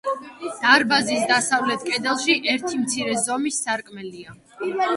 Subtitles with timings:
[0.61, 4.39] დარბაზის დასავლეთ კედელში ერთი მცირე ზომის სარკმელია.